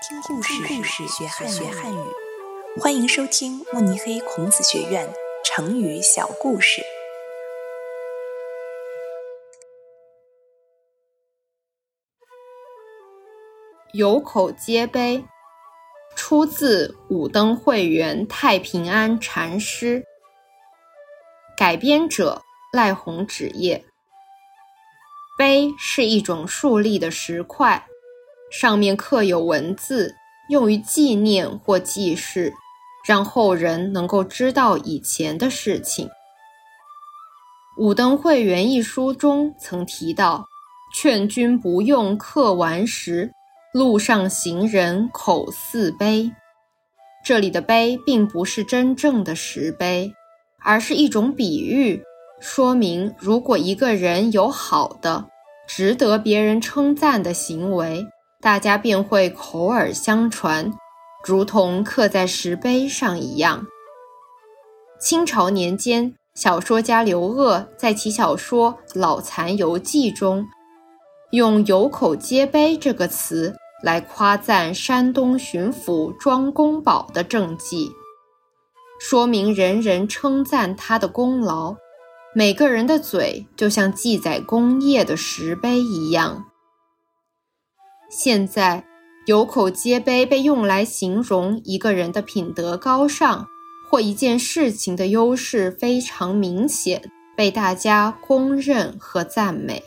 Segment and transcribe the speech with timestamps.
[0.00, 1.98] 听故事，故事学汉学汉语。
[2.80, 5.12] 欢迎收听慕尼黑孔子学院
[5.44, 6.82] 成语小故事。
[13.92, 15.24] 有口皆碑，
[16.14, 20.04] 出自五灯会元太平安禅师，
[21.56, 22.40] 改编者
[22.72, 23.84] 赖弘纸业。
[25.36, 27.84] 碑是一种竖立的石块。
[28.50, 30.14] 上面刻有文字，
[30.48, 32.52] 用于纪念或记事，
[33.06, 36.06] 让后人能够知道以前的事情。
[37.76, 40.44] 《五登会元》一书中曾提到
[40.94, 43.30] ：“劝君不用刻顽石，
[43.72, 46.32] 路上行人口似碑。”
[47.24, 50.10] 这里的碑并不是真正的石碑，
[50.64, 52.02] 而是一种比喻，
[52.40, 55.26] 说明如果一个人有好的、
[55.68, 58.04] 值得别人称赞的行为。
[58.40, 60.72] 大家便会口耳相传，
[61.24, 63.66] 如同刻在石碑上一样。
[65.00, 70.46] 清朝年间，小说家刘鹗在其小说《老残游记》中，
[71.32, 77.90] 用“有口皆碑”这个词来夸赞山东巡抚庄公宝的政绩，
[79.00, 81.74] 说明人人称赞他的功劳，
[82.36, 86.44] 每个人的嘴就像记载功业的石碑一样。
[88.08, 88.84] 现在，
[89.26, 93.46] 有口皆碑被用来形容一个人的品德高尚，
[93.88, 99.82] 或一件事情的优势非常明显，被大家公认和赞美。